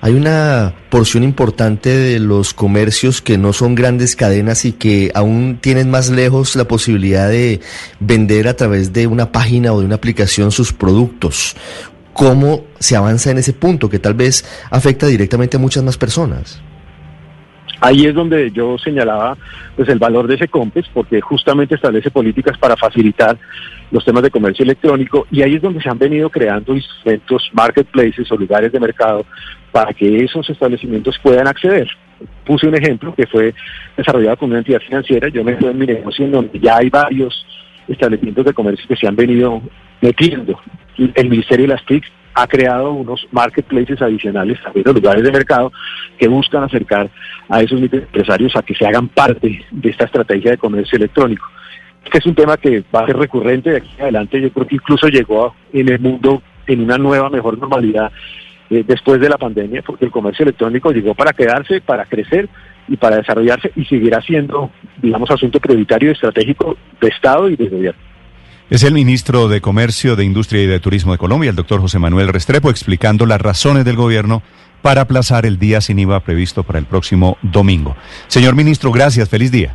Hay 0.00 0.14
una 0.14 0.74
porción 0.90 1.22
importante 1.24 1.90
de 1.90 2.18
los 2.18 2.54
comercios 2.54 3.20
que 3.20 3.38
no 3.38 3.52
son 3.52 3.74
grandes 3.74 4.16
cadenas 4.16 4.64
y 4.64 4.72
que 4.72 5.10
aún 5.14 5.58
tienen 5.60 5.90
más 5.90 6.10
lejos 6.10 6.56
la 6.56 6.64
posibilidad 6.64 7.28
de 7.28 7.60
vender 8.00 8.48
a 8.48 8.54
través 8.54 8.92
de 8.92 9.06
una 9.06 9.30
página 9.32 9.72
o 9.72 9.80
de 9.80 9.86
una 9.86 9.96
aplicación 9.96 10.50
sus 10.50 10.72
productos. 10.72 11.56
¿Cómo 12.12 12.64
se 12.78 12.96
avanza 12.96 13.30
en 13.30 13.38
ese 13.38 13.52
punto 13.52 13.88
que 13.88 13.98
tal 13.98 14.14
vez 14.14 14.44
afecta 14.70 15.06
directamente 15.06 15.56
a 15.56 15.60
muchas 15.60 15.84
más 15.84 15.96
personas? 15.96 16.60
Ahí 17.80 18.04
es 18.04 18.14
donde 18.14 18.50
yo 18.50 18.76
señalaba 18.78 19.36
pues 19.74 19.88
el 19.88 19.98
valor 19.98 20.26
de 20.26 20.34
ese 20.34 20.48
COMPES, 20.48 20.90
porque 20.92 21.20
justamente 21.20 21.74
establece 21.74 22.10
políticas 22.10 22.58
para 22.58 22.76
facilitar 22.76 23.38
los 23.90 24.04
temas 24.04 24.22
de 24.22 24.30
comercio 24.30 24.64
electrónico 24.64 25.26
y 25.30 25.42
ahí 25.42 25.54
es 25.54 25.62
donde 25.62 25.80
se 25.80 25.88
han 25.88 25.98
venido 25.98 26.28
creando 26.30 26.74
instrumentos, 26.74 27.50
marketplaces 27.52 28.30
o 28.30 28.36
lugares 28.36 28.70
de 28.70 28.80
mercado 28.80 29.24
para 29.72 29.92
que 29.94 30.24
esos 30.24 30.48
establecimientos 30.50 31.18
puedan 31.22 31.48
acceder. 31.48 31.88
Puse 32.44 32.68
un 32.68 32.74
ejemplo 32.74 33.14
que 33.14 33.26
fue 33.26 33.54
desarrollado 33.96 34.36
con 34.36 34.50
una 34.50 34.58
entidad 34.58 34.80
financiera, 34.80 35.28
yo 35.28 35.42
me 35.42 35.56
quedo 35.56 35.70
en 35.70 35.78
mi 35.78 35.86
negocio 35.86 36.24
en 36.26 36.32
donde 36.32 36.58
ya 36.58 36.76
hay 36.76 36.90
varios 36.90 37.46
establecimientos 37.88 38.44
de 38.44 38.52
comercio 38.52 38.86
que 38.86 38.96
se 38.96 39.06
han 39.06 39.16
venido 39.16 39.62
metiendo. 40.00 40.60
El 40.96 41.30
Ministerio 41.30 41.66
de 41.66 41.72
las 41.72 41.84
TIC 41.86 42.04
ha 42.42 42.46
creado 42.46 42.92
unos 42.92 43.26
marketplaces 43.32 44.00
adicionales, 44.00 44.58
también 44.62 44.84
los 44.86 44.94
lugares 44.94 45.22
de 45.22 45.32
mercado, 45.32 45.72
que 46.18 46.26
buscan 46.26 46.64
acercar 46.64 47.10
a 47.48 47.60
esos 47.60 47.80
microempresarios 47.80 48.56
a 48.56 48.62
que 48.62 48.74
se 48.74 48.86
hagan 48.86 49.08
parte 49.08 49.62
de 49.70 49.90
esta 49.90 50.04
estrategia 50.04 50.52
de 50.52 50.58
comercio 50.58 50.96
electrónico. 50.96 51.46
Este 52.04 52.18
es 52.18 52.26
un 52.26 52.34
tema 52.34 52.56
que 52.56 52.82
va 52.94 53.00
a 53.00 53.06
ser 53.06 53.18
recurrente 53.18 53.70
de 53.70 53.76
aquí 53.78 53.90
adelante. 54.00 54.40
Yo 54.40 54.50
creo 54.50 54.66
que 54.66 54.76
incluso 54.76 55.08
llegó 55.08 55.54
en 55.72 55.88
el 55.90 55.98
mundo 56.00 56.42
en 56.66 56.80
una 56.80 56.96
nueva, 56.96 57.28
mejor 57.28 57.58
normalidad 57.58 58.10
eh, 58.70 58.84
después 58.86 59.20
de 59.20 59.28
la 59.28 59.36
pandemia, 59.36 59.82
porque 59.82 60.06
el 60.06 60.10
comercio 60.10 60.44
electrónico 60.44 60.92
llegó 60.92 61.14
para 61.14 61.32
quedarse, 61.32 61.80
para 61.80 62.06
crecer 62.06 62.48
y 62.88 62.96
para 62.96 63.16
desarrollarse 63.16 63.70
y 63.76 63.84
seguirá 63.84 64.22
siendo, 64.22 64.70
digamos, 65.02 65.30
asunto 65.30 65.60
prioritario 65.60 66.08
y 66.08 66.12
estratégico 66.12 66.76
de 67.00 67.08
Estado 67.08 67.50
y 67.50 67.56
de 67.56 67.68
gobierno. 67.68 68.09
Es 68.70 68.84
el 68.84 68.94
ministro 68.94 69.48
de 69.48 69.60
Comercio, 69.60 70.14
de 70.14 70.24
Industria 70.24 70.62
y 70.62 70.66
de 70.66 70.78
Turismo 70.78 71.10
de 71.10 71.18
Colombia, 71.18 71.50
el 71.50 71.56
doctor 71.56 71.80
José 71.80 71.98
Manuel 71.98 72.28
Restrepo, 72.28 72.70
explicando 72.70 73.26
las 73.26 73.40
razones 73.40 73.84
del 73.84 73.96
gobierno 73.96 74.44
para 74.80 75.00
aplazar 75.00 75.44
el 75.44 75.58
día 75.58 75.80
sin 75.80 75.98
IVA 75.98 76.20
previsto 76.20 76.62
para 76.62 76.78
el 76.78 76.86
próximo 76.86 77.36
domingo. 77.42 77.96
Señor 78.28 78.54
ministro, 78.54 78.92
gracias, 78.92 79.28
feliz 79.28 79.50
día. 79.50 79.74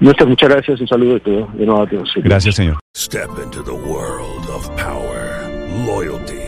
muchas 0.00 0.48
gracias, 0.48 0.80
un 0.80 0.88
saludo 0.88 1.14
de 1.14 1.20
todo. 1.20 1.48
De 1.52 1.66
nuevo 1.66 1.82
a 1.82 1.86
todos. 1.86 2.10
Gracias, 2.16 2.54
señor. 2.54 2.78
Step 2.96 3.28
into 3.44 3.62
the 3.62 3.70
world 3.70 4.48
of 4.48 4.66
power, 4.76 5.46
loyalty, 5.84 6.47